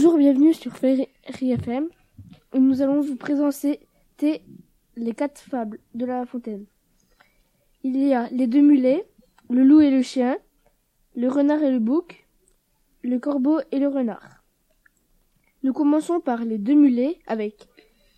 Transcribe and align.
Bonjour, 0.00 0.16
bienvenue 0.16 0.54
sur 0.54 0.76
Ferry 0.76 1.08
FM. 1.24 1.88
Nous 2.54 2.82
allons 2.82 3.00
vous 3.00 3.16
présenter 3.16 3.80
les 4.94 5.12
quatre 5.12 5.40
fables 5.40 5.80
de 5.92 6.06
La 6.06 6.24
Fontaine. 6.24 6.66
Il 7.82 7.96
y 7.96 8.14
a 8.14 8.28
les 8.30 8.46
deux 8.46 8.60
mulets, 8.60 9.08
le 9.50 9.64
loup 9.64 9.80
et 9.80 9.90
le 9.90 10.02
chien, 10.02 10.38
le 11.16 11.26
renard 11.26 11.64
et 11.64 11.72
le 11.72 11.80
bouc, 11.80 12.28
le 13.02 13.18
corbeau 13.18 13.58
et 13.72 13.80
le 13.80 13.88
renard. 13.88 14.44
Nous 15.64 15.72
commençons 15.72 16.20
par 16.20 16.44
les 16.44 16.58
deux 16.58 16.74
mulets 16.74 17.18
avec 17.26 17.66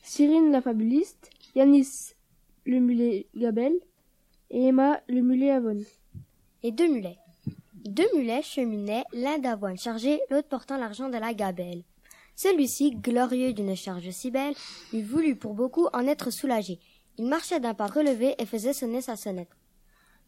Cyrine 0.02 0.52
la 0.52 0.60
fabuliste, 0.60 1.30
Yanis 1.54 2.12
le 2.66 2.78
mulet 2.78 3.26
Gabelle 3.34 3.80
et 4.50 4.66
Emma 4.66 5.00
le 5.08 5.22
mulet 5.22 5.50
Avon. 5.50 5.80
Les 6.62 6.72
deux 6.72 6.92
mulets. 6.92 7.16
Deux 7.84 8.08
mulets 8.14 8.42
cheminaient, 8.42 9.04
l'un 9.14 9.38
d'avoine 9.38 9.78
chargé, 9.78 10.20
l'autre 10.28 10.48
portant 10.48 10.76
l'argent 10.76 11.08
de 11.08 11.16
la 11.16 11.32
gabelle. 11.32 11.82
Celui-ci, 12.36 12.90
glorieux 12.90 13.54
d'une 13.54 13.74
charge 13.74 14.10
si 14.10 14.30
belle, 14.30 14.54
eût 14.92 15.02
voulu 15.02 15.34
pour 15.34 15.54
beaucoup 15.54 15.88
en 15.94 16.06
être 16.06 16.30
soulagé. 16.30 16.78
Il 17.16 17.26
marchait 17.26 17.58
d'un 17.58 17.72
pas 17.72 17.86
relevé 17.86 18.34
et 18.38 18.44
faisait 18.44 18.74
sonner 18.74 19.00
sa 19.00 19.16
sonnette. 19.16 19.56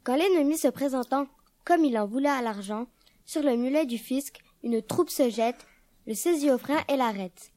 Quand 0.02 0.16
l'ennemi 0.16 0.56
se 0.56 0.68
présentant, 0.68 1.26
comme 1.64 1.84
il 1.84 1.98
en 1.98 2.06
voulait 2.06 2.30
à 2.30 2.40
l'argent, 2.40 2.86
sur 3.26 3.42
le 3.42 3.54
mulet 3.56 3.84
du 3.84 3.98
fisc, 3.98 4.38
une 4.62 4.80
troupe 4.80 5.10
se 5.10 5.28
jette, 5.28 5.66
le 6.06 6.14
saisit 6.14 6.50
au 6.50 6.58
frein 6.58 6.80
et 6.88 6.96
l'arrête. 6.96 7.52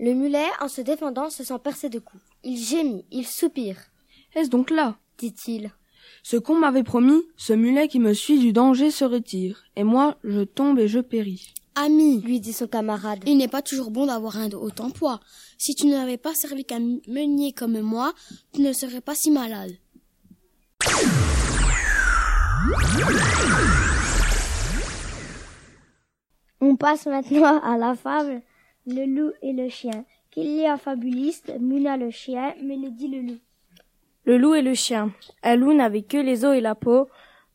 Le 0.00 0.14
mulet, 0.14 0.46
en 0.60 0.68
se 0.68 0.80
défendant, 0.80 1.30
se 1.30 1.44
sent 1.44 1.58
percer 1.62 1.90
de 1.90 2.00
coups. 2.00 2.22
Il 2.42 2.56
gémit, 2.56 3.06
il 3.12 3.26
soupire. 3.26 3.78
Est-ce 4.34 4.50
donc 4.50 4.70
là? 4.70 4.98
dit-il. 5.18 5.72
Ce 6.22 6.36
qu'on 6.36 6.56
m'avait 6.56 6.82
promis, 6.82 7.22
ce 7.36 7.52
mulet 7.52 7.88
qui 7.88 7.98
me 7.98 8.12
suit 8.12 8.38
du 8.38 8.52
danger 8.52 8.90
se 8.90 9.04
retire, 9.04 9.64
et 9.76 9.84
moi 9.84 10.16
je 10.24 10.40
tombe 10.40 10.78
et 10.78 10.88
je 10.88 11.00
péris. 11.00 11.54
Ami, 11.76 12.20
lui 12.20 12.40
dit 12.40 12.52
son 12.52 12.66
camarade, 12.66 13.22
il 13.26 13.38
n'est 13.38 13.48
pas 13.48 13.62
toujours 13.62 13.90
bon 13.90 14.06
d'avoir 14.06 14.36
un 14.36 14.48
de 14.48 14.56
haut 14.56 14.70
emploi. 14.80 15.20
Si 15.56 15.74
tu 15.74 15.86
n'avais 15.86 16.18
pas 16.18 16.34
servi 16.34 16.64
qu'un 16.64 16.98
meunier 17.08 17.52
comme 17.52 17.80
moi, 17.80 18.12
tu 18.52 18.60
ne 18.60 18.72
serais 18.72 19.00
pas 19.00 19.14
si 19.14 19.30
malade. 19.30 19.72
On 26.60 26.76
passe 26.76 27.06
maintenant 27.06 27.60
à 27.60 27.78
la 27.78 27.94
fable 27.94 28.42
Le 28.86 29.06
loup 29.06 29.32
et 29.42 29.52
le 29.52 29.68
chien. 29.68 30.04
Qu'il 30.30 30.50
y 30.54 30.66
a 30.66 30.76
fabuliste, 30.76 31.52
Mouna 31.58 31.96
le 31.96 32.10
chien, 32.10 32.54
Mélodie 32.62 33.08
le 33.08 33.20
loup. 33.22 33.38
Le 34.24 34.36
loup 34.36 34.54
et 34.54 34.62
le 34.62 34.74
chien. 34.74 35.12
Un 35.42 35.56
loup 35.56 35.72
n'avait 35.72 36.02
que 36.02 36.18
les 36.18 36.44
os 36.44 36.54
et 36.54 36.60
la 36.60 36.74
peau, 36.74 37.08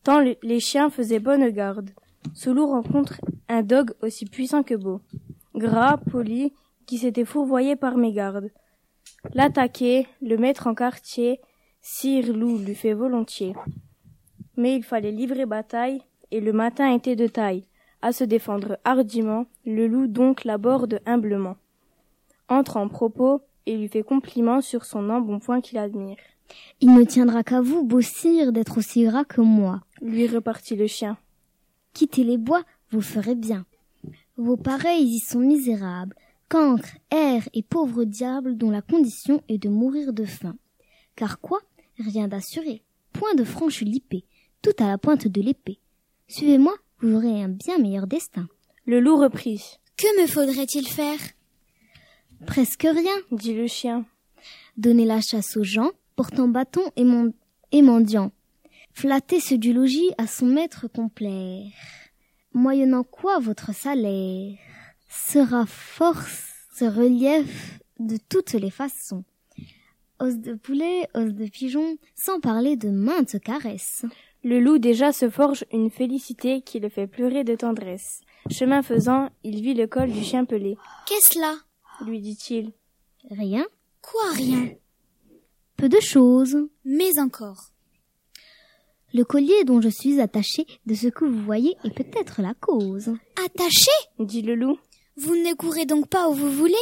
tant 0.04 0.20
les 0.20 0.60
chiens 0.60 0.90
faisaient 0.90 1.20
bonne 1.20 1.50
garde. 1.50 1.92
Ce 2.34 2.50
loup 2.50 2.68
rencontre 2.68 3.22
un 3.48 3.62
dog 3.62 3.92
aussi 4.02 4.26
puissant 4.26 4.64
que 4.64 4.74
beau, 4.74 5.02
gras, 5.54 5.98
poli, 5.98 6.54
qui 6.86 6.98
s'était 6.98 7.26
fourvoyé 7.26 7.76
par 7.76 7.98
mégarde. 7.98 8.50
L'attaquer, 9.34 10.08
le 10.22 10.38
mettre 10.38 10.68
en 10.68 10.76
quartier, 10.76 11.40
sire 11.82 12.34
loup 12.34 12.58
lui 12.58 12.76
fait 12.76 12.94
volontiers. 12.94 13.56
Mais 14.58 14.76
il 14.76 14.84
fallait 14.84 15.12
livrer 15.12 15.46
bataille, 15.46 16.02
et 16.32 16.42
le 16.42 16.54
matin 16.54 16.92
était 16.94 17.16
de 17.16 17.28
taille. 17.28 17.68
À 18.02 18.12
se 18.12 18.24
défendre 18.24 18.78
hardiment, 18.84 19.46
le 19.66 19.88
loup 19.88 20.08
donc 20.08 20.44
l'aborde 20.44 21.00
humblement. 21.06 21.58
Entre 22.50 22.78
en 22.78 22.88
propos, 22.88 23.42
et 23.66 23.78
lui 23.78 23.88
fait 23.88 24.04
compliment 24.04 24.62
sur 24.62 24.86
son 24.86 25.10
embonpoint 25.10 25.62
qu'il 25.62 25.78
admire. 25.78 26.18
Il 26.82 26.94
ne 26.94 27.04
tiendra 27.04 27.44
qu'à 27.44 27.62
vous, 27.62 27.84
beau 27.84 28.02
sire, 28.02 28.52
d'être 28.52 28.78
aussi 28.78 29.04
gras 29.04 29.26
que 29.26 29.42
moi, 29.42 29.82
lui 30.02 30.28
repartit 30.28 30.76
le 30.76 30.88
chien. 30.88 31.18
Quittez 31.94 32.24
les 32.24 32.38
bois, 32.38 32.64
vous 32.92 33.02
ferez 33.02 33.36
bien. 33.36 33.66
Vos 34.38 34.58
pareils 34.58 35.16
y 35.16 35.20
sont 35.20 35.40
misérables, 35.40 36.16
cancres, 36.50 36.98
airs 37.10 37.48
et 37.54 37.64
pauvres 37.64 38.04
diables 38.04 38.58
dont 38.58 38.70
la 38.70 38.82
condition 38.82 39.42
est 39.48 39.58
de 39.58 39.70
mourir 39.70 40.12
de 40.14 40.26
faim. 40.26 40.58
Car 41.16 41.40
quoi? 41.40 41.62
Rien 41.98 42.28
d'assuré. 42.28 42.84
Point 43.14 43.36
de 43.36 43.46
franche 43.46 43.82
lipée, 43.82 44.26
tout 44.62 44.74
à 44.80 44.88
la 44.88 44.98
pointe 44.98 45.28
de 45.28 45.42
l'épée. 45.42 45.80
Suivez-moi, 46.28 46.76
vous 47.00 47.16
aurez 47.16 47.42
un 47.42 47.50
bien 47.50 47.78
meilleur 47.78 48.08
destin. 48.08 48.48
Le 48.86 49.00
loup 49.00 49.18
reprit. 49.18 49.80
Que 49.98 50.22
me 50.22 50.28
faudrait-il 50.28 50.88
faire? 50.88 51.20
Presque 52.46 52.84
rien, 52.84 53.16
dit 53.32 53.54
le 53.54 53.68
chien. 53.68 54.06
Donner 54.76 55.06
la 55.06 55.22
chasse 55.22 55.56
aux 55.56 55.64
gens, 55.64 55.92
portant 56.16 56.48
bâton 56.48 56.84
et, 56.96 57.82
mendiant. 57.82 58.32
Flatter 58.94 59.40
ce 59.40 59.56
du 59.56 59.74
logis 59.74 60.12
à 60.18 60.28
son 60.28 60.46
maître 60.46 60.88
complet. 60.88 61.66
Moyennant 62.54 63.04
quoi 63.04 63.40
votre 63.40 63.74
salaire 63.74 64.58
sera 65.10 65.66
force, 65.66 66.54
ce 66.76 66.86
relief 66.86 67.80
de 68.00 68.18
toutes 68.30 68.54
les 68.54 68.70
façons. 68.70 69.24
Os 70.20 70.38
de 70.38 70.54
poulet, 70.54 71.10
os 71.14 71.34
de 71.34 71.48
pigeon, 71.48 71.98
sans 72.16 72.40
parler 72.40 72.78
de 72.78 72.90
maintes 72.90 73.40
caresses. 73.40 74.06
Le 74.44 74.60
loup 74.60 74.78
déjà 74.78 75.12
se 75.12 75.30
forge 75.30 75.66
une 75.74 75.90
félicité 75.90 76.62
qui 76.62 76.80
le 76.80 76.88
fait 76.88 77.08
pleurer 77.08 77.44
de 77.44 77.56
tendresse. 77.56 78.22
Chemin 78.50 78.82
faisant, 78.82 79.30
il 79.44 79.62
vit 79.62 79.74
le 79.74 79.88
col 79.88 80.12
du 80.12 80.24
chien 80.24 80.46
pelé. 80.46 80.78
Qu'est-ce 81.08 81.40
là? 81.40 81.56
lui 82.06 82.22
dit-il. 82.22 82.72
Rien. 83.32 83.66
Quoi 84.02 84.32
rien? 84.34 84.70
Peu 85.78 85.90
de 85.90 86.00
choses. 86.00 86.58
Mais 86.84 87.20
encore. 87.20 87.72
Le 89.14 89.24
collier 89.24 89.64
dont 89.66 89.82
je 89.82 89.90
suis 89.90 90.20
attaché 90.20 90.66
de 90.86 90.94
ce 90.94 91.08
que 91.08 91.26
vous 91.26 91.44
voyez 91.44 91.78
est 91.84 91.94
peut-être 91.94 92.42
la 92.42 92.54
cause. 92.54 93.14
Attaché? 93.46 93.92
Dit 94.20 94.42
le 94.42 94.56
loup. 94.56 94.78
Vous 95.18 95.36
ne 95.36 95.54
courez 95.54 95.86
donc 95.86 96.10
pas 96.10 96.30
où 96.30 96.34
vous 96.34 96.52
voulez? 96.52 96.76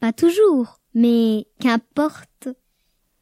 Pas 0.00 0.12
toujours, 0.12 0.80
mais 0.94 1.46
qu'importe. 1.60 2.48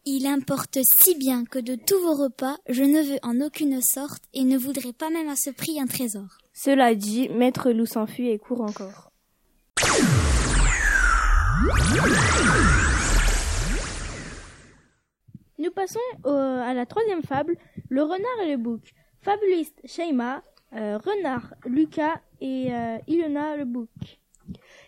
Il 0.04 0.26
importe 0.26 0.78
si 1.02 1.14
bien 1.16 1.44
que 1.44 1.58
de 1.58 1.74
tous 1.74 1.98
vos 1.98 2.14
repas, 2.14 2.56
je 2.68 2.82
ne 2.82 3.02
veux 3.02 3.18
en 3.22 3.40
aucune 3.40 3.80
sorte 3.82 4.22
et 4.32 4.44
ne 4.44 4.56
voudrais 4.56 4.92
pas 4.92 5.10
même 5.10 5.28
à 5.28 5.34
ce 5.36 5.50
prix 5.50 5.80
un 5.80 5.86
trésor. 5.86 6.38
Cela 6.54 6.94
dit, 6.94 7.28
maître 7.28 7.70
loup 7.70 7.86
s'enfuit 7.86 8.30
et 8.30 8.38
court 8.38 8.62
encore. 8.62 9.10
Nous 15.60 15.70
passons 15.70 16.00
à 16.24 16.72
la 16.72 16.86
troisième 16.86 17.22
fable, 17.22 17.54
le 17.90 18.02
renard 18.02 18.40
et 18.42 18.52
le 18.52 18.56
bouc. 18.56 18.94
Fabuliste 19.20 19.78
Sheima, 19.84 20.42
euh, 20.74 20.96
renard 20.96 21.52
Lucas 21.66 22.18
et 22.40 22.72
euh, 22.72 22.96
Ilona 23.06 23.58
le 23.58 23.66
bouc. 23.66 23.90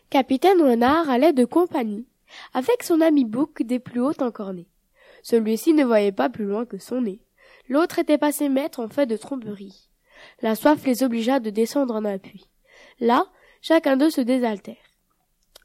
Capitaine 0.08 0.62
Renard 0.62 1.10
allait 1.10 1.34
de 1.34 1.44
compagnie, 1.44 2.06
avec 2.54 2.84
son 2.84 3.02
ami 3.02 3.26
bouc 3.26 3.62
des 3.62 3.80
plus 3.80 4.00
hauts 4.00 4.22
encornés. 4.22 4.66
Celui-ci 5.22 5.74
ne 5.74 5.84
voyait 5.84 6.10
pas 6.10 6.30
plus 6.30 6.46
loin 6.46 6.64
que 6.64 6.78
son 6.78 7.02
nez. 7.02 7.20
L'autre 7.68 7.98
était 7.98 8.16
passé 8.16 8.48
maître 8.48 8.80
en 8.80 8.88
fait 8.88 9.04
de 9.04 9.18
tromperie. 9.18 9.90
La 10.40 10.54
soif 10.54 10.86
les 10.86 11.02
obligea 11.02 11.38
de 11.38 11.50
descendre 11.50 11.96
en 11.96 12.06
appui. 12.06 12.48
Là, 12.98 13.26
chacun 13.60 13.98
d'eux 13.98 14.08
se 14.08 14.22
désaltère. 14.22 14.76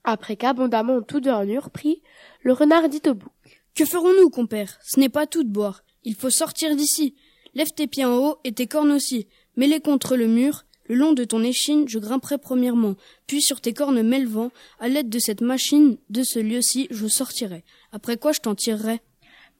Après 0.03 0.35
qu'abondamment 0.35 1.01
tous 1.01 1.21
deux 1.21 1.31
en 1.31 1.47
eurent 1.47 1.69
pris, 1.69 2.03
le 2.41 2.51
renard 2.51 2.89
dit 2.89 3.01
au 3.07 3.13
bouc. 3.13 3.56
Que 3.77 3.85
ferons-nous, 3.85 4.31
compère? 4.31 4.79
Ce 4.83 4.99
n'est 4.99 5.07
pas 5.07 5.27
tout 5.27 5.43
de 5.43 5.51
boire. 5.51 5.83
Il 6.03 6.15
faut 6.15 6.31
sortir 6.31 6.75
d'ici. 6.75 7.13
Lève 7.53 7.69
tes 7.75 7.85
pieds 7.85 8.05
en 8.05 8.17
haut 8.17 8.37
et 8.43 8.51
tes 8.51 8.65
cornes 8.65 8.91
aussi. 8.91 9.27
Mets-les 9.55 9.81
contre 9.81 10.15
le 10.15 10.25
mur. 10.25 10.65
Le 10.85 10.95
long 10.95 11.13
de 11.13 11.23
ton 11.23 11.43
échine, 11.43 11.87
je 11.87 11.99
grimperai 11.99 12.39
premièrement, 12.39 12.95
puis 13.27 13.41
sur 13.41 13.61
tes 13.61 13.73
cornes 13.73 14.01
m'élevant, 14.01 14.51
à 14.79 14.87
l'aide 14.87 15.09
de 15.09 15.19
cette 15.19 15.41
machine, 15.41 15.97
de 16.09 16.23
ce 16.23 16.39
lieu-ci, 16.39 16.87
je 16.89 17.07
sortirai. 17.07 17.65
Après 17.91 18.17
quoi 18.17 18.31
je 18.31 18.39
t'en 18.39 18.55
tirerai. 18.55 19.01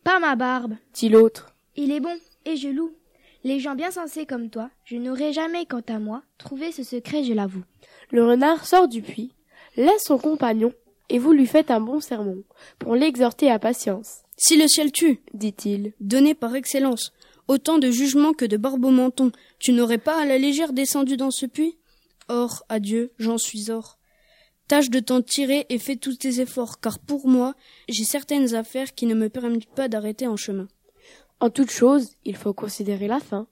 Pas 0.06 0.20
ma 0.20 0.38
barbe, 0.38 0.78
dit 0.94 1.10
l'autre. 1.10 1.54
Il 1.76 1.92
est 1.92 2.00
bon, 2.00 2.18
et 2.46 2.56
je 2.56 2.70
loue. 2.70 2.96
Les 3.44 3.60
gens 3.60 3.76
bien 3.76 3.92
sensés 3.92 4.26
comme 4.26 4.50
toi, 4.50 4.72
je 4.86 4.96
n'aurais 4.96 5.34
jamais, 5.34 5.66
quant 5.66 5.84
à 5.90 6.00
moi, 6.00 6.24
trouvé 6.38 6.72
ce 6.72 6.82
secret, 6.82 7.26
je 7.26 7.34
l'avoue. 7.34 7.66
Le 8.12 8.26
renard 8.26 8.66
sort 8.66 8.88
du 8.88 9.02
puits, 9.02 9.34
laisse 9.76 10.06
son 10.06 10.18
compagnon 10.18 10.74
et 11.10 11.20
vous 11.20 11.32
lui 11.32 11.46
faites 11.46 11.72
un 11.72 11.80
bon 11.80 12.00
sermon, 12.00 12.44
pour 12.80 12.96
l'exhorter 12.96 13.50
à 13.50 13.60
patience. 13.60 14.24
Si 14.38 14.58
le 14.58 14.68
ciel 14.68 14.92
tue, 14.92 15.22
dit-il, 15.34 15.94
donné 16.00 16.34
par 16.34 16.56
excellence, 16.56 17.12
autant 17.48 17.78
de 17.78 17.90
jugement 17.90 18.34
que 18.34 18.46
de 18.46 18.58
barbe 18.58 18.86
au 18.86 18.92
menton, 18.92 19.32
tu 19.60 19.72
n'aurais 19.72 19.98
pas 19.98 20.22
à 20.22 20.26
la 20.26 20.38
légère 20.38 20.74
descendu 20.74 21.18
dans 21.18 21.32
ce 21.32 21.46
puits? 21.46 21.78
Or, 22.28 22.64
adieu, 22.70 23.12
j'en 23.18 23.38
suis 23.38 23.72
or. 23.72 23.98
Tâche 24.68 24.90
de 24.90 25.00
t'en 25.00 25.22
tirer 25.22 25.66
et 25.70 25.80
fais 25.80 25.96
tous 25.96 26.18
tes 26.18 26.42
efforts, 26.42 26.82
car 26.82 27.00
pour 27.00 27.28
moi, 27.28 27.56
j'ai 27.88 28.04
certaines 28.04 28.54
affaires 28.54 28.94
qui 28.94 29.06
ne 29.06 29.16
me 29.16 29.30
permettent 29.30 29.74
pas 29.74 29.88
d'arrêter 29.88 30.28
en 30.28 30.36
chemin. 30.36 30.68
En 31.40 31.50
toute 31.50 31.72
chose, 31.72 32.10
il 32.26 32.36
faut 32.36 32.54
considérer 32.54 33.08
la 33.08 33.20
fin. 33.20 33.48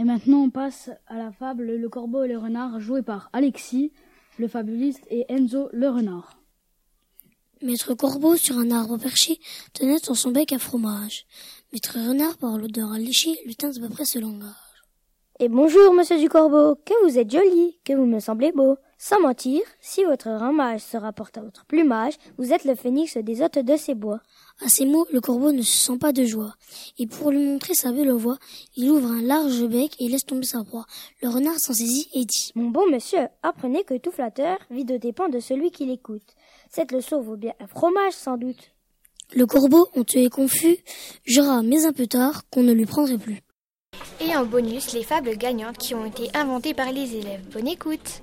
Et 0.00 0.04
maintenant, 0.04 0.44
on 0.44 0.48
passe 0.48 0.88
à 1.08 1.18
la 1.18 1.30
fable 1.30 1.76
Le 1.76 1.88
corbeau 1.90 2.24
et 2.24 2.28
le 2.28 2.38
renard, 2.38 2.80
joué 2.80 3.02
par 3.02 3.28
Alexis, 3.34 3.92
le 4.38 4.48
fabuliste, 4.48 5.06
et 5.10 5.26
Enzo, 5.28 5.68
le 5.74 5.90
renard. 5.90 6.38
Maître 7.60 7.92
Corbeau, 7.92 8.34
sur 8.36 8.56
un 8.56 8.70
arbre 8.70 8.96
perché, 8.96 9.38
tenait 9.74 9.98
dans 10.06 10.14
son 10.14 10.30
bec 10.30 10.54
un 10.54 10.58
fromage. 10.58 11.26
Maître 11.74 11.98
Renard, 11.98 12.38
par 12.38 12.56
l'odeur 12.56 12.92
alléchée, 12.92 13.36
lui 13.44 13.56
tint 13.56 13.72
à 13.76 13.78
peu 13.78 13.90
près 13.90 14.06
ce 14.06 14.18
langage. 14.18 14.54
Et 15.38 15.50
bonjour, 15.50 15.92
monsieur 15.92 16.18
du 16.18 16.30
Corbeau, 16.30 16.76
que 16.76 16.94
vous 17.04 17.18
êtes 17.18 17.30
joli, 17.30 17.78
que 17.84 17.92
vous 17.92 18.06
me 18.06 18.20
semblez 18.20 18.52
beau. 18.52 18.78
Sans 19.02 19.18
mentir, 19.18 19.62
si 19.80 20.04
votre 20.04 20.28
ramage 20.28 20.82
se 20.82 20.98
rapporte 20.98 21.38
à 21.38 21.40
votre 21.40 21.64
plumage, 21.64 22.12
vous 22.36 22.52
êtes 22.52 22.66
le 22.66 22.74
phénix 22.74 23.16
des 23.16 23.40
hôtes 23.40 23.58
de 23.58 23.76
ces 23.78 23.94
bois. 23.94 24.20
À 24.62 24.68
ces 24.68 24.84
mots, 24.84 25.06
le 25.10 25.22
corbeau 25.22 25.52
ne 25.52 25.62
se 25.62 25.86
sent 25.86 25.96
pas 25.98 26.12
de 26.12 26.26
joie, 26.26 26.52
et 26.98 27.06
pour 27.06 27.30
lui 27.30 27.46
montrer 27.46 27.72
sa 27.72 27.92
belle 27.92 28.10
voix, 28.10 28.36
il 28.76 28.90
ouvre 28.90 29.10
un 29.10 29.22
large 29.22 29.64
bec 29.64 29.96
et 30.00 30.08
laisse 30.08 30.26
tomber 30.26 30.44
sa 30.44 30.64
proie. 30.64 30.84
Le 31.22 31.30
renard 31.30 31.58
s'en 31.58 31.72
saisit 31.72 32.10
et 32.12 32.26
dit 32.26 32.52
Mon 32.54 32.68
bon 32.68 32.90
monsieur, 32.90 33.28
apprenez 33.42 33.84
que 33.84 33.96
tout 33.96 34.10
flatteur 34.10 34.58
vit 34.70 34.84
de 34.84 34.98
dépend 34.98 35.30
de 35.30 35.40
celui 35.40 35.70
qui 35.70 35.86
l'écoute. 35.86 36.36
Cette 36.68 36.92
leçon 36.92 37.22
vaut 37.22 37.38
bien 37.38 37.54
un 37.58 37.68
fromage, 37.68 38.12
sans 38.12 38.36
doute. 38.36 38.70
Le 39.34 39.46
corbeau, 39.46 39.88
honteux 39.96 40.18
et 40.18 40.28
confus, 40.28 40.76
jura, 41.24 41.62
mais 41.62 41.86
un 41.86 41.94
peu 41.94 42.06
tard, 42.06 42.42
qu'on 42.50 42.64
ne 42.64 42.74
lui 42.74 42.84
prendrait 42.84 43.16
plus. 43.16 43.40
Et 44.20 44.36
en 44.36 44.44
bonus, 44.44 44.92
les 44.92 45.04
fables 45.04 45.38
gagnantes 45.38 45.78
qui 45.78 45.94
ont 45.94 46.04
été 46.04 46.28
inventées 46.34 46.74
par 46.74 46.92
les 46.92 47.16
élèves. 47.16 47.48
Bonne 47.50 47.68
écoute 47.68 48.20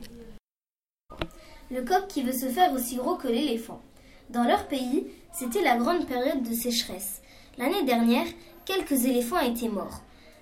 Le 1.69 1.81
coq 1.81 2.07
qui 2.07 2.23
veut 2.23 2.31
se 2.31 2.47
faire 2.47 2.71
aussi 2.73 2.95
gros 2.95 3.15
que 3.15 3.27
l'éléphant. 3.27 3.81
Dans 4.29 4.43
leur 4.43 4.67
pays, 4.67 5.07
c'était 5.33 5.61
la 5.61 5.75
grande 5.75 6.07
période 6.07 6.43
de 6.43 6.53
sécheresse. 6.53 7.21
L'année 7.57 7.83
dernière, 7.83 8.25
quelques 8.65 9.05
éléphants 9.05 9.39
étaient 9.39 9.67
morts. 9.67 10.01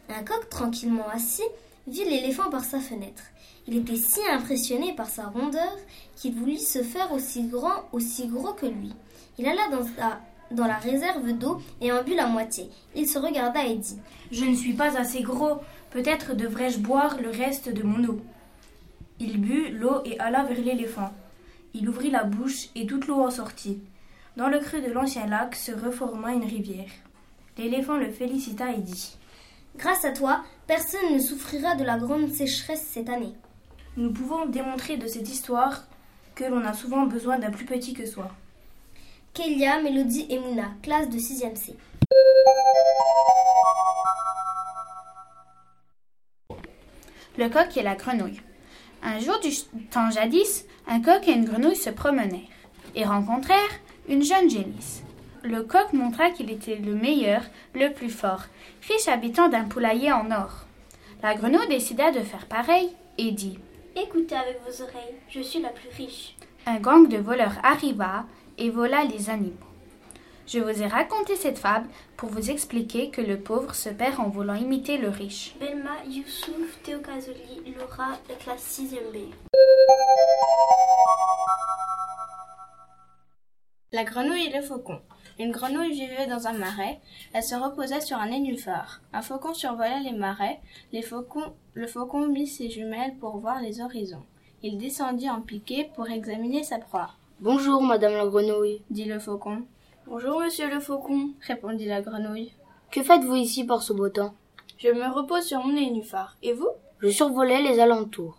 Un 0.10 0.24
coq, 0.24 0.50
tranquillement 0.50 1.07
assis, 1.10 1.42
vit 1.88 2.06
l'éléphant 2.06 2.50
par 2.50 2.63
sa 2.63 2.80
fenêtre. 2.80 3.24
Il 3.68 3.77
était 3.77 3.95
si 3.95 4.19
impressionné 4.31 4.94
par 4.94 5.10
sa 5.10 5.25
rondeur 5.25 5.75
qu'il 6.16 6.36
voulut 6.36 6.60
se 6.60 6.83
faire 6.83 7.12
aussi 7.12 7.44
grand, 7.48 7.86
aussi 7.92 8.27
gros 8.27 8.54
que 8.54 8.68
lui. 8.68 8.94
Il 9.39 9.48
alla 9.48 9.68
dans 10.51 10.68
la, 10.68 10.77
réserve 10.77 11.31
d'eau 11.33 11.60
et 11.81 11.92
en 11.92 12.04
but 12.04 12.16
la 12.16 12.27
moitié. 12.27 12.69
Il 12.95 13.07
se 13.07 13.18
regarda 13.18 13.66
et 13.66 13.75
dit 13.75 13.98
Je 14.31 14.45
ne 14.45 14.56
suis 14.56 14.74
pas 14.74 14.98
assez 14.98 15.24
gros, 15.24 15.57
peut-être 15.89 16.36
devrais-je 16.36 16.77
boire 16.77 17.18
le 17.19 17.31
reste 17.31 17.69
de 17.69 17.81
mon 17.81 18.07
eau. 18.07 18.19
Il 19.19 19.39
but 19.39 19.69
l'eau 19.69 20.01
et 20.03 20.19
alla 20.19 20.44
vers 20.44 20.59
l'éléphant. 20.59 21.13
Il 21.73 21.88
ouvrit 21.88 22.12
la 22.12 22.23
bouche 22.23 22.69
et 22.75 22.85
toute 22.85 23.07
l'eau 23.07 23.21
en 23.21 23.31
sortit. 23.31 23.79
Dans 24.35 24.50
le 24.50 24.59
creux 24.59 24.81
de 24.81 24.91
l'ancien 24.91 25.25
lac 25.27 25.56
se 25.56 25.71
reforma 25.71 26.33
une 26.33 26.44
rivière. 26.44 26.89
L'éléphant 27.57 27.95
le 27.95 28.09
félicita 28.12 28.71
et 28.71 28.81
dit 28.81 29.15
Grâce 29.77 30.03
à 30.03 30.12
toi, 30.12 30.44
personne 30.67 31.13
ne 31.13 31.19
souffrira 31.19 31.75
de 31.75 31.85
la 31.85 31.97
grande 31.97 32.29
sécheresse 32.29 32.85
cette 32.91 33.09
année. 33.09 33.33
Nous 33.95 34.12
pouvons 34.12 34.45
démontrer 34.45 34.97
de 34.97 35.07
cette 35.07 35.29
histoire 35.29 35.83
que 36.33 36.44
l'on 36.44 36.65
a 36.65 36.73
souvent 36.73 37.06
besoin 37.06 37.39
d'un 37.39 37.51
plus 37.51 37.65
petit 37.65 37.94
que 37.94 38.06
soi. 38.06 38.29
Kélia, 39.33 39.81
Mélodie 39.81 40.27
et 40.29 40.39
Mouna, 40.39 40.71
classe 40.81 41.09
de 41.09 41.17
6e 41.17 41.56
C. 41.56 41.77
Le 47.38 47.50
coq 47.50 47.77
et 47.77 47.83
la 47.83 47.95
grenouille. 47.95 48.41
Un 49.07 49.19
jour 49.19 49.39
du 49.39 49.51
temps 49.91 50.09
jadis, 50.09 50.65
un 50.87 50.99
coq 50.99 51.27
et 51.27 51.33
une 51.33 51.45
grenouille 51.45 51.75
se 51.75 51.91
promenèrent 51.91 52.41
et 52.95 53.05
rencontrèrent 53.05 53.79
une 54.09 54.23
jeune 54.23 54.49
génisse. 54.49 55.03
Le 55.43 55.61
coq 55.61 55.93
montra 55.93 56.31
qu'il 56.31 56.49
était 56.49 56.77
le 56.77 56.95
meilleur, 56.95 57.43
le 57.75 57.93
plus 57.93 58.09
fort, 58.09 58.45
riche 58.89 59.07
habitant 59.07 59.47
d'un 59.47 59.65
poulailler 59.65 60.11
en 60.11 60.31
or. 60.31 60.65
La 61.21 61.35
grenouille 61.35 61.67
décida 61.67 62.09
de 62.09 62.21
faire 62.21 62.47
pareil 62.47 62.89
et 63.19 63.31
dit 63.31 63.59
Écoutez 63.95 64.35
avec 64.35 64.59
vos 64.65 64.81
oreilles, 64.81 65.15
je 65.29 65.41
suis 65.41 65.61
la 65.61 65.69
plus 65.69 65.89
riche. 65.95 66.35
Un 66.65 66.79
gang 66.79 67.07
de 67.07 67.17
voleurs 67.17 67.59
arriva 67.61 68.25
et 68.57 68.71
vola 68.71 69.03
les 69.03 69.29
animaux. 69.29 69.53
Je 70.47 70.59
vous 70.59 70.83
ai 70.83 70.86
raconté 70.86 71.36
cette 71.36 71.57
fable 71.57 71.89
pour 72.18 72.30
vous 72.30 72.51
expliquer 72.51 73.09
que 73.09 73.21
le 73.21 73.39
pauvre 73.39 73.74
se 73.74 73.89
perd 73.89 74.19
en 74.19 74.30
voulant 74.30 74.53
imiter 74.53 75.00
le 75.00 75.09
riche. 75.09 75.56
Belma, 75.59 76.03
Youssouf, 76.07 76.83
Théocazoli, 76.83 77.74
Laura, 77.75 78.09
la 78.30 78.36
classe 78.36 78.80
6e 78.80 79.12
B. 79.12 79.33
La 83.92 84.03
grenouille 84.03 84.45
et 84.45 84.56
le 84.56 84.62
faucon. 84.62 85.01
Une 85.39 85.51
grenouille 85.51 85.94
vivait 85.94 86.27
dans 86.27 86.45
un 86.45 86.53
marais. 86.53 87.00
Elle 87.33 87.41
se 87.41 87.56
reposait 87.56 88.01
sur 88.01 88.18
un 88.18 88.30
nénuphar. 88.30 89.01
Un 89.13 89.24
faucon 89.24 89.56
survolait 89.56 90.01
les 90.01 90.13
marais. 90.13 90.59
Les 90.91 91.01
faucons, 91.01 91.56
le 91.74 91.88
faucon 91.88 92.27
mit 92.27 92.45
ses 92.45 92.69
jumelles 92.69 93.15
pour 93.19 93.38
voir 93.38 93.62
les 93.62 93.81
horizons. 93.81 94.25
Il 94.62 94.77
descendit 94.77 95.30
en 95.30 95.41
piqué 95.41 95.89
pour 95.95 96.07
examiner 96.07 96.63
sa 96.63 96.77
proie. 96.77 97.09
Bonjour, 97.39 97.81
madame 97.81 98.13
la 98.13 98.27
grenouille, 98.27 98.83
dit 98.91 99.06
le 99.06 99.18
faucon. 99.18 99.63
Bonjour, 100.07 100.39
monsieur 100.39 100.69
le 100.69 100.79
faucon, 100.79 101.31
répondit 101.41 101.85
la 101.87 101.99
grenouille. 101.99 102.53
Que 102.91 103.01
faites-vous 103.01 103.37
ici 103.37 103.65
par 103.65 103.81
ce 103.81 103.91
beau 103.91 104.07
temps? 104.07 104.35
Je 104.77 104.89
me 104.89 105.11
repose 105.11 105.45
sur 105.45 105.63
mon 105.63 105.73
nénuphar. 105.73 106.37
Et 106.43 106.53
vous? 106.53 106.69
Je 106.99 107.09
survolais 107.09 107.63
les 107.63 107.79
alentours. 107.79 108.37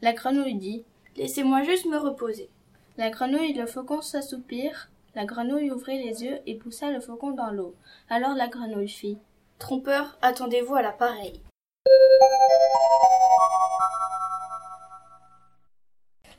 La 0.00 0.14
grenouille 0.14 0.54
dit 0.54 0.84
Laissez-moi 1.16 1.64
juste 1.64 1.84
me 1.84 1.98
reposer. 1.98 2.48
La 2.96 3.10
grenouille 3.10 3.50
et 3.50 3.60
le 3.60 3.66
faucon 3.66 4.00
s'assoupirent. 4.00 4.88
La 5.14 5.26
grenouille 5.26 5.70
ouvrit 5.70 6.02
les 6.02 6.24
yeux 6.24 6.38
et 6.46 6.54
poussa 6.54 6.90
le 6.90 7.00
faucon 7.00 7.32
dans 7.32 7.50
l'eau. 7.50 7.74
Alors 8.08 8.34
la 8.34 8.48
grenouille 8.48 8.88
fit 8.88 9.18
Trompeur, 9.58 10.16
attendez-vous 10.22 10.76
à 10.76 10.82
l'appareil. 10.82 11.42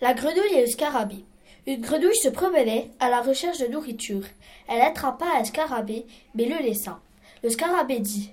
La 0.02 0.16
grenouille 0.16 0.56
et 0.56 0.62
le 0.62 0.68
scarabée. 0.68 1.26
Une 1.66 1.80
grenouille 1.80 2.16
se 2.16 2.28
promenait 2.28 2.92
à 3.00 3.10
la 3.10 3.22
recherche 3.22 3.60
de 3.60 3.68
nourriture. 3.68 4.26
Elle 4.68 4.82
attrapa 4.82 5.26
un 5.38 5.46
scarabée, 5.46 6.06
mais 6.36 6.46
le 6.46 6.58
laissa. 6.58 7.00
Le 7.42 7.50
scarabée 7.50 8.00
dit 8.00 8.32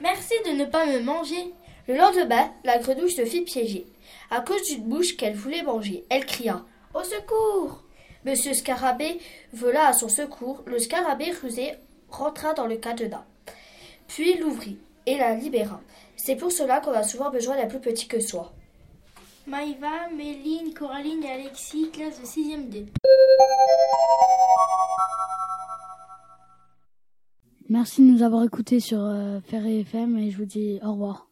Merci 0.00 0.34
de 0.44 0.50
ne 0.50 0.64
pas 0.64 0.84
me 0.86 1.00
manger. 1.00 1.54
Le 1.86 1.96
lendemain, 1.96 2.50
la 2.64 2.78
grenouille 2.78 3.12
se 3.12 3.24
fit 3.24 3.42
piéger. 3.42 3.86
À 4.30 4.40
cause 4.40 4.64
d'une 4.64 4.88
mouche 4.88 5.16
qu'elle 5.16 5.36
voulait 5.36 5.62
manger, 5.62 6.04
elle 6.10 6.26
cria 6.26 6.64
Au 6.94 7.02
secours 7.04 7.84
Monsieur 8.24 8.54
Scarabée 8.54 9.20
vola 9.52 9.88
à 9.88 9.92
son 9.92 10.08
secours. 10.08 10.62
Le 10.66 10.78
scarabée 10.78 11.30
rusé 11.30 11.74
rentra 12.08 12.54
dans 12.54 12.66
le 12.66 12.76
cadenas, 12.76 13.24
puis 14.08 14.38
l'ouvrit 14.38 14.78
et 15.06 15.18
la 15.18 15.34
libéra. 15.34 15.80
C'est 16.16 16.36
pour 16.36 16.50
cela 16.50 16.80
qu'on 16.80 16.92
a 16.92 17.02
souvent 17.02 17.30
besoin 17.30 17.56
d'un 17.56 17.66
plus 17.66 17.80
petit 17.80 18.08
que 18.08 18.20
soi. 18.20 18.52
Maïva, 19.46 20.08
Méline, 20.16 20.72
Coraline 20.72 21.22
et 21.22 21.30
Alexis, 21.30 21.90
classe 21.90 22.18
de 22.18 22.26
6e 22.26 22.68
D. 22.70 22.86
Merci 27.68 28.00
de 28.00 28.10
nous 28.10 28.22
avoir 28.22 28.42
écoutés 28.44 28.80
sur 28.80 29.00
euh, 29.00 29.40
Ferré 29.40 29.80
FM 29.80 30.16
et 30.16 30.30
je 30.30 30.38
vous 30.38 30.46
dis 30.46 30.78
au 30.82 30.92
revoir. 30.92 31.28